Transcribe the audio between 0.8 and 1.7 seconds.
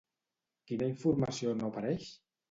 informació no